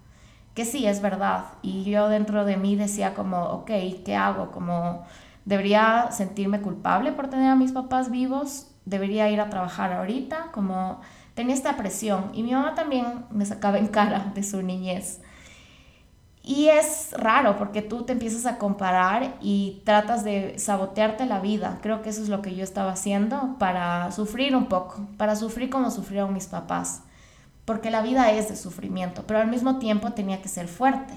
que 0.55 0.65
sí, 0.65 0.87
es 0.87 1.01
verdad. 1.01 1.45
Y 1.63 1.85
yo 1.85 2.09
dentro 2.09 2.45
de 2.45 2.57
mí 2.57 2.77
decía 2.77 3.15
como, 3.15 3.45
ok, 3.45 3.71
¿qué 4.05 4.17
hago? 4.17 4.51
Como, 4.51 5.05
¿debería 5.45 6.11
sentirme 6.11 6.61
culpable 6.61 7.13
por 7.13 7.29
tener 7.29 7.51
a 7.51 7.57
mis 7.57 7.73
papás 7.73 8.11
vivos? 8.11 8.69
¿Debería 8.85 9.31
ir 9.31 9.41
a 9.41 9.51
trabajar 9.51 9.93
ahorita? 9.93 10.51
Como 10.53 11.01
tenía 11.35 11.55
esta 11.55 11.77
presión. 11.77 12.31
Y 12.33 12.43
mi 12.43 12.53
mamá 12.53 12.75
también 12.75 13.25
me 13.31 13.45
sacaba 13.47 13.79
en 13.79 13.89
cara 13.89 14.33
de 14.35 14.43
su 14.43 14.63
niñez. 14.63 15.21
Y 16.43 16.69
es 16.69 17.13
raro 17.13 17.57
porque 17.57 17.83
tú 17.83 18.05
te 18.05 18.13
empiezas 18.13 18.47
a 18.47 18.59
comparar 18.59 19.37
y 19.41 19.83
tratas 19.85 20.25
de 20.25 20.59
sabotearte 20.59 21.27
la 21.27 21.39
vida. 21.39 21.79
Creo 21.83 22.03
que 22.03 22.09
eso 22.09 22.23
es 22.23 22.29
lo 22.29 22.43
que 22.43 22.55
yo 22.55 22.65
estaba 22.65 22.93
haciendo 22.93 23.57
para 23.59 24.11
sufrir 24.11 24.57
un 24.57 24.67
poco, 24.67 25.07
para 25.17 25.37
sufrir 25.37 25.71
como 25.71 25.91
sufrieron 25.91 26.33
mis 26.33 26.47
papás 26.47 27.03
porque 27.71 27.93
la 27.93 28.03
vida 28.03 28.33
es 28.33 28.49
de 28.49 28.57
sufrimiento, 28.57 29.23
pero 29.29 29.39
al 29.39 29.47
mismo 29.47 29.79
tiempo 29.79 30.11
tenía 30.11 30.43
que 30.43 30.49
ser 30.49 30.67
fuerte. 30.67 31.15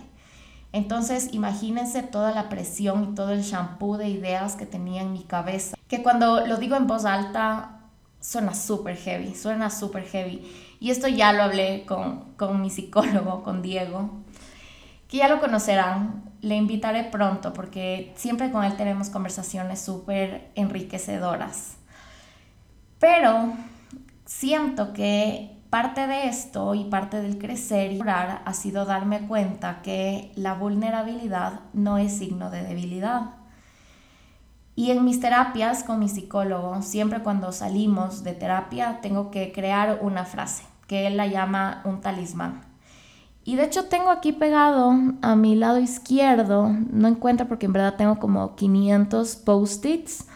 Entonces, 0.72 1.30
imagínense 1.32 2.04
toda 2.04 2.32
la 2.32 2.48
presión 2.48 3.04
y 3.04 3.16
todo 3.16 3.32
el 3.32 3.42
shampoo 3.42 3.98
de 3.98 4.10
ideas 4.10 4.56
que 4.56 4.68
tenía 4.68 5.02
en 5.02 5.14
mi 5.14 5.24
cabeza, 5.24 5.76
que 5.88 6.04
cuando 6.04 6.46
lo 6.46 6.58
digo 6.58 6.76
en 6.76 6.86
voz 6.86 7.06
alta 7.06 7.83
suena 8.24 8.56
súper 8.56 8.98
heavy, 8.98 9.36
suena 9.36 9.70
súper 9.70 10.06
heavy. 10.06 10.42
Y 10.80 10.90
esto 10.90 11.08
ya 11.08 11.34
lo 11.34 11.44
hablé 11.44 11.86
con, 11.86 12.34
con 12.36 12.62
mi 12.62 12.70
psicólogo, 12.72 13.44
con 13.44 13.62
Diego, 13.62 14.10
que 15.08 15.18
ya 15.18 15.28
lo 15.28 15.40
conocerán. 15.40 16.32
Le 16.42 16.56
invitaré 16.56 17.04
pronto 17.04 17.54
porque 17.54 18.14
siempre 18.16 18.52
con 18.52 18.64
él 18.64 18.76
tenemos 18.76 19.10
conversaciones 19.10 19.80
súper 19.80 20.52
enriquecedoras. 20.56 21.76
Pero 23.00 23.54
siento 24.26 24.94
que 24.94 25.54
Parte 25.74 26.06
de 26.06 26.28
esto 26.28 26.76
y 26.76 26.84
parte 26.84 27.20
del 27.20 27.40
crecer 27.40 27.94
y 27.94 28.00
orar 28.00 28.44
ha 28.46 28.54
sido 28.54 28.86
darme 28.86 29.26
cuenta 29.26 29.82
que 29.82 30.32
la 30.36 30.54
vulnerabilidad 30.54 31.62
no 31.74 31.98
es 31.98 32.16
signo 32.16 32.52
de 32.52 32.62
debilidad. 32.62 33.32
Y 34.76 34.92
en 34.92 35.06
mis 35.06 35.20
terapias 35.20 35.84
con 35.84 36.00
mi 36.00 36.10
psicólogo, 36.10 36.82
siempre 36.82 37.22
cuando 37.22 37.52
salimos 37.52 38.24
de 38.24 38.34
terapia, 38.34 39.00
tengo 39.02 39.30
que 39.30 39.52
crear 39.52 40.00
una 40.02 40.26
frase 40.26 40.64
que 40.88 41.08
él 41.08 41.18
la 41.18 41.28
llama 41.28 41.82
un 41.86 42.02
talismán. 42.02 42.62
Y 43.46 43.56
de 43.56 43.66
hecho 43.66 43.86
tengo 43.86 44.10
aquí 44.10 44.32
pegado 44.32 44.94
a 45.22 45.36
mi 45.36 45.56
lado 45.56 45.78
izquierdo, 45.78 46.70
no 46.92 47.08
encuentro 47.08 47.48
porque 47.48 47.66
en 47.66 47.74
verdad 47.74 47.96
tengo 47.98 48.18
como 48.18 48.56
500 48.56 49.36
post-its, 49.38 50.28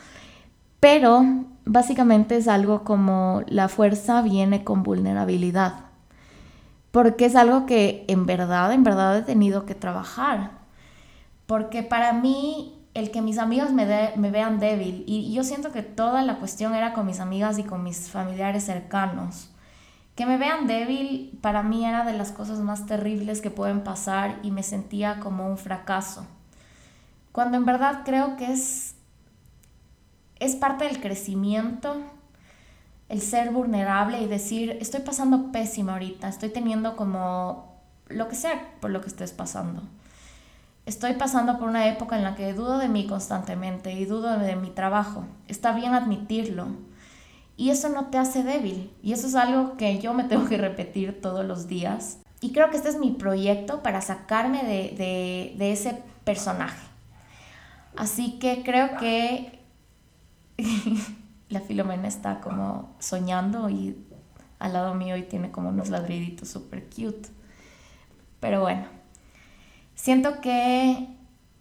pero 0.79 1.23
básicamente 1.65 2.35
es 2.35 2.47
algo 2.47 2.83
como 2.83 3.43
la 3.47 3.69
fuerza 3.69 4.21
viene 4.21 4.63
con 4.63 4.83
vulnerabilidad, 4.83 5.85
porque 6.91 7.25
es 7.25 7.35
algo 7.35 7.65
que 7.65 8.03
en 8.09 8.25
verdad, 8.25 8.73
en 8.73 8.83
verdad 8.83 9.17
he 9.17 9.21
tenido 9.21 9.65
que 9.65 9.73
trabajar, 9.73 10.51
porque 11.45 11.83
para 11.83 12.11
mí 12.11 12.76
el 12.97 13.11
que 13.11 13.21
mis 13.21 13.37
amigos 13.37 13.71
me, 13.73 13.85
me 14.15 14.31
vean 14.31 14.59
débil, 14.59 15.03
y 15.07 15.31
yo 15.33 15.43
siento 15.43 15.71
que 15.71 15.83
toda 15.83 16.23
la 16.23 16.39
cuestión 16.39 16.73
era 16.73 16.93
con 16.93 17.05
mis 17.05 17.19
amigas 17.19 17.59
y 17.59 17.63
con 17.63 17.83
mis 17.83 18.09
familiares 18.09 18.65
cercanos, 18.65 19.51
que 20.15 20.25
me 20.25 20.37
vean 20.37 20.65
débil 20.65 21.37
para 21.41 21.61
mí 21.61 21.85
era 21.85 22.03
de 22.03 22.13
las 22.13 22.31
cosas 22.31 22.59
más 22.59 22.87
terribles 22.87 23.39
que 23.39 23.51
pueden 23.51 23.83
pasar 23.83 24.39
y 24.41 24.49
me 24.49 24.63
sentía 24.63 25.19
como 25.19 25.47
un 25.47 25.57
fracaso, 25.57 26.25
cuando 27.31 27.57
en 27.57 27.65
verdad 27.65 28.01
creo 28.03 28.35
que 28.35 28.51
es 28.51 28.95
es 30.39 30.55
parte 30.55 30.85
del 30.85 31.01
crecimiento 31.01 31.97
el 33.09 33.21
ser 33.21 33.51
vulnerable 33.51 34.21
y 34.21 34.27
decir, 34.27 34.77
estoy 34.81 35.01
pasando 35.01 35.51
pésima 35.51 35.93
ahorita, 35.93 36.27
estoy 36.27 36.49
teniendo 36.49 36.95
como 36.95 37.81
lo 38.07 38.27
que 38.27 38.35
sea 38.35 38.73
por 38.81 38.91
lo 38.91 39.01
que 39.01 39.07
estés 39.07 39.31
pasando. 39.31 39.83
Estoy 40.87 41.15
pasando 41.15 41.59
por 41.59 41.67
una 41.67 41.85
época 41.89 42.15
en 42.15 42.23
la 42.23 42.33
que 42.35 42.53
dudo 42.53 42.77
de 42.77 42.87
mí 42.87 43.07
constantemente 43.07 43.91
y 43.91 44.05
dudo 44.05 44.39
de 44.39 44.55
mi 44.55 44.69
trabajo. 44.69 45.25
Está 45.49 45.73
bien 45.73 45.93
admitirlo. 45.93 46.67
Y 47.57 47.71
eso 47.71 47.89
no 47.89 48.05
te 48.05 48.17
hace 48.17 48.41
débil. 48.41 48.95
Y 49.03 49.11
eso 49.11 49.27
es 49.27 49.35
algo 49.35 49.75
que 49.75 49.99
yo 49.99 50.13
me 50.13 50.23
tengo 50.29 50.47
que 50.47 50.57
repetir 50.57 51.19
todos 51.19 51.43
los 51.43 51.67
días. 51.67 52.19
Y 52.39 52.53
creo 52.53 52.69
que 52.69 52.77
este 52.77 52.87
es 52.87 52.97
mi 52.97 53.11
proyecto 53.11 53.83
para 53.83 53.99
sacarme 53.99 54.63
de, 54.63 55.55
de, 55.57 55.71
ese 55.73 56.01
personaje. 56.23 56.87
Así 57.97 58.39
que 58.39 58.63
creo 58.63 58.95
que 58.95 59.59
la 61.49 61.59
Filomena 61.59 62.07
está 62.07 62.39
como 62.39 62.95
soñando 62.99 63.69
y 63.69 64.05
al 64.57 64.71
lado 64.71 64.93
mío 64.93 65.17
y 65.17 65.23
tiene 65.23 65.51
como 65.51 65.67
unos 65.67 65.89
ladriditos 65.89 66.47
súper 66.47 66.85
cute. 66.85 67.27
Pero 68.39 68.61
bueno, 68.61 68.96
siento 69.97 70.39
que 70.39 71.09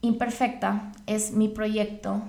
Imperfecta 0.02 0.92
es 1.06 1.32
mi 1.32 1.48
proyecto 1.48 2.22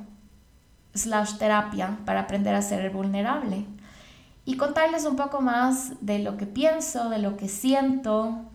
slash 0.96 1.38
terapia 1.38 2.00
para 2.06 2.22
aprender 2.22 2.56
a 2.56 2.64
ser 2.64 2.90
vulnerable 2.90 3.66
y 4.46 4.58
contarles 4.58 5.06
un 5.06 5.18
poco 5.18 5.42
más 5.42 5.94
de 6.02 6.20
lo 6.20 6.38
que 6.38 6.48
pienso, 6.48 7.10
de 7.10 7.20
lo 7.20 7.36
que 7.36 7.50
siento, 7.50 8.46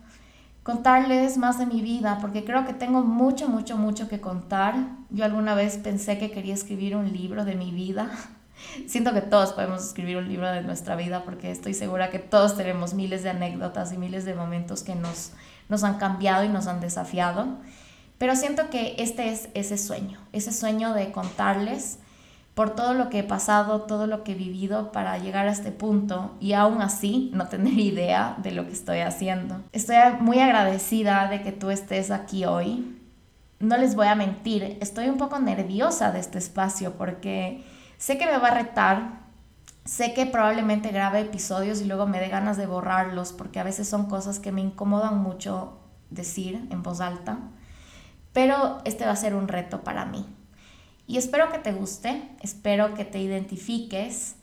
contarles 0.63 1.37
más 1.37 1.59
de 1.59 1.67
mi 1.67 1.81
vida, 1.81 2.17
porque 2.19 2.43
creo 2.43 2.65
que 2.65 2.73
tengo 2.73 3.03
mucho, 3.03 3.47
mucho, 3.47 3.77
mucho 3.77 4.09
que 4.09 4.19
contar. 4.19 4.75
Yo 5.11 5.23
alguna 5.23 5.53
vez 5.53 5.77
pensé 5.77 6.17
que 6.17 6.31
quería 6.31 6.55
escribir 6.55 6.95
un 6.95 7.13
libro 7.13 7.45
de 7.45 7.55
mi 7.55 7.71
vida. 7.71 8.09
Siento 8.87 9.13
que 9.13 9.21
todos 9.21 9.53
podemos 9.53 9.83
escribir 9.83 10.17
un 10.17 10.27
libro 10.27 10.49
de 10.51 10.61
nuestra 10.61 10.95
vida 10.95 11.23
porque 11.23 11.51
estoy 11.51 11.73
segura 11.73 12.09
que 12.09 12.19
todos 12.19 12.55
tenemos 12.57 12.93
miles 12.93 13.23
de 13.23 13.29
anécdotas 13.29 13.93
y 13.93 13.97
miles 13.97 14.25
de 14.25 14.35
momentos 14.35 14.83
que 14.83 14.95
nos, 14.95 15.31
nos 15.69 15.83
han 15.83 15.97
cambiado 15.97 16.43
y 16.43 16.49
nos 16.49 16.67
han 16.67 16.79
desafiado. 16.79 17.47
Pero 18.17 18.35
siento 18.35 18.69
que 18.69 18.95
este 18.99 19.29
es 19.29 19.49
ese 19.53 19.77
sueño, 19.77 20.19
ese 20.31 20.51
sueño 20.51 20.93
de 20.93 21.11
contarles 21.11 21.99
por 22.53 22.75
todo 22.75 22.93
lo 22.93 23.09
que 23.09 23.19
he 23.19 23.23
pasado, 23.23 23.81
todo 23.81 24.05
lo 24.05 24.23
que 24.23 24.33
he 24.33 24.35
vivido 24.35 24.91
para 24.91 25.17
llegar 25.17 25.47
a 25.47 25.51
este 25.51 25.71
punto 25.71 26.35
y 26.39 26.53
aún 26.53 26.81
así 26.81 27.31
no 27.33 27.47
tener 27.47 27.73
idea 27.79 28.35
de 28.41 28.51
lo 28.51 28.65
que 28.65 28.73
estoy 28.73 28.99
haciendo. 28.99 29.61
Estoy 29.71 29.95
muy 30.19 30.39
agradecida 30.39 31.27
de 31.27 31.41
que 31.41 31.51
tú 31.51 31.69
estés 31.69 32.11
aquí 32.11 32.45
hoy. 32.45 32.97
No 33.59 33.77
les 33.77 33.95
voy 33.95 34.07
a 34.07 34.15
mentir, 34.15 34.77
estoy 34.81 35.07
un 35.07 35.17
poco 35.17 35.39
nerviosa 35.39 36.11
de 36.11 36.19
este 36.19 36.37
espacio 36.37 36.93
porque 36.97 37.63
sé 38.03 38.17
que 38.17 38.25
me 38.25 38.37
va 38.37 38.49
a 38.49 38.53
retar, 38.53 39.21
sé 39.85 40.13
que 40.13 40.25
probablemente 40.25 40.89
grabe 40.89 41.21
episodios 41.21 41.79
y 41.79 41.85
luego 41.85 42.05
me 42.05 42.19
dé 42.19 42.27
ganas 42.27 42.57
de 42.57 42.65
borrarlos 42.65 43.31
porque 43.31 43.61
a 43.61 43.63
veces 43.63 43.87
son 43.87 44.07
cosas 44.07 44.39
que 44.41 44.51
me 44.51 44.59
incomodan 44.59 45.19
mucho 45.19 45.79
decir 46.09 46.67
en 46.69 46.83
voz 46.83 46.99
alta, 46.99 47.39
pero 48.33 48.81
este 48.83 49.05
va 49.05 49.13
a 49.13 49.15
ser 49.15 49.35
un 49.35 49.47
reto 49.47 49.85
para 49.85 50.03
mí. 50.03 50.25
Y 51.07 51.17
espero 51.17 51.49
que 51.49 51.59
te 51.59 51.71
guste, 51.71 52.29
espero 52.41 52.93
que 52.93 53.05
te 53.05 53.19
identifiques, 53.19 54.35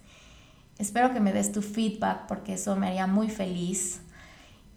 espero 0.79 1.12
que 1.12 1.21
me 1.21 1.35
des 1.35 1.52
tu 1.52 1.61
feedback 1.61 2.29
porque 2.29 2.55
eso 2.55 2.76
me 2.76 2.87
haría 2.87 3.07
muy 3.07 3.29
feliz. 3.29 4.00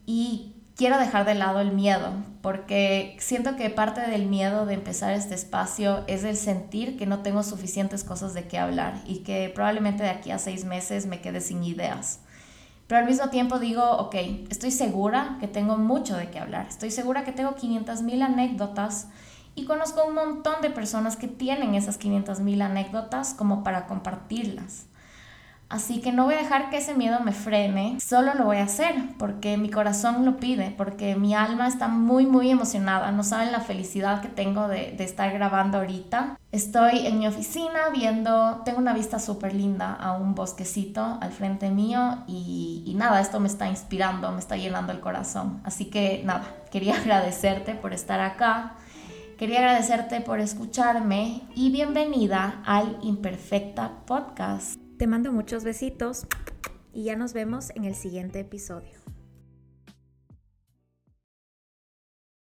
Y 0.05 0.55
quiero 0.75 0.97
dejar 0.97 1.25
de 1.25 1.35
lado 1.35 1.59
el 1.59 1.71
miedo, 1.71 2.13
porque 2.41 3.15
siento 3.19 3.55
que 3.55 3.69
parte 3.69 4.01
del 4.01 4.25
miedo 4.25 4.65
de 4.65 4.73
empezar 4.73 5.13
este 5.13 5.35
espacio 5.35 6.03
es 6.07 6.23
el 6.23 6.35
sentir 6.35 6.97
que 6.97 7.05
no 7.05 7.19
tengo 7.19 7.43
suficientes 7.43 8.03
cosas 8.03 8.33
de 8.33 8.47
qué 8.47 8.57
hablar 8.57 9.01
y 9.05 9.19
que 9.19 9.51
probablemente 9.53 10.03
de 10.03 10.09
aquí 10.09 10.31
a 10.31 10.39
seis 10.39 10.65
meses 10.65 11.05
me 11.05 11.21
quede 11.21 11.41
sin 11.41 11.63
ideas. 11.63 12.19
Pero 12.87 12.99
al 12.99 13.05
mismo 13.07 13.29
tiempo 13.29 13.59
digo, 13.59 13.83
ok, 13.97 14.15
estoy 14.49 14.71
segura 14.71 15.37
que 15.39 15.47
tengo 15.47 15.77
mucho 15.77 16.17
de 16.17 16.29
qué 16.29 16.39
hablar, 16.39 16.67
estoy 16.67 16.91
segura 16.91 17.23
que 17.23 17.31
tengo 17.31 17.55
500 17.55 18.01
mil 18.01 18.21
anécdotas 18.21 19.07
y 19.55 19.65
conozco 19.65 20.05
un 20.05 20.15
montón 20.15 20.61
de 20.61 20.69
personas 20.69 21.15
que 21.15 21.27
tienen 21.27 21.75
esas 21.75 21.97
500 21.97 22.39
mil 22.39 22.61
anécdotas 22.61 23.33
como 23.33 23.63
para 23.63 23.85
compartirlas. 23.85 24.87
Así 25.69 26.01
que 26.01 26.11
no 26.11 26.25
voy 26.25 26.35
a 26.35 26.39
dejar 26.39 26.69
que 26.69 26.77
ese 26.77 26.93
miedo 26.93 27.19
me 27.21 27.31
frene, 27.31 27.99
solo 27.99 28.33
lo 28.35 28.45
voy 28.45 28.57
a 28.57 28.63
hacer 28.63 28.95
porque 29.17 29.57
mi 29.57 29.69
corazón 29.69 30.23
lo 30.23 30.37
pide, 30.37 30.73
porque 30.77 31.15
mi 31.15 31.33
alma 31.33 31.67
está 31.67 31.87
muy, 31.87 32.25
muy 32.25 32.49
emocionada. 32.51 33.11
No 33.11 33.23
saben 33.23 33.51
la 33.51 33.59
felicidad 33.59 34.21
que 34.21 34.27
tengo 34.27 34.67
de, 34.67 34.95
estar 34.99 35.33
grabando 35.33 35.79
ahorita. 35.79 36.37
Estoy 36.51 37.07
en 37.07 37.19
mi 37.19 37.27
oficina 37.27 37.89
viendo, 37.91 38.61
tengo 38.63 38.77
una 38.77 38.93
vista 38.93 39.19
súper 39.19 39.55
linda 39.55 39.93
a 39.93 40.13
un 40.13 40.35
bosquecito 40.35 41.17
al 41.19 41.31
frente 41.31 41.69
mío 41.71 42.19
y, 42.27 42.83
y 42.85 42.93
nada, 42.93 43.19
esto 43.19 43.39
me 43.39 43.47
está 43.47 43.67
inspirando, 43.67 44.31
me 44.31 44.39
está 44.39 44.55
llenando 44.55 44.93
el 44.93 44.99
corazón. 44.99 45.61
Así 45.63 45.85
que 45.85 46.21
nada, 46.23 46.43
quería 46.71 46.95
agradecerte 47.01 47.73
por 47.73 47.93
estar 47.93 48.19
acá 48.19 48.75
Quería 49.37 49.59
agradecerte 49.59 50.21
por 50.21 50.39
escucharme 50.39 51.41
y 51.55 51.71
bienvenida 51.71 52.61
al 52.65 52.97
Imperfecta 53.01 53.91
Podcast. 54.05 54.82
Te 55.03 55.07
mando 55.07 55.33
muchos 55.33 55.65
besitos 55.65 56.27
y 56.93 57.03
ya 57.03 57.17
nos 57.17 57.33
vemos 57.33 57.71
en 57.71 57.83
el 57.83 57.93
siguiente 57.93 58.39
episodio. 58.39 59.01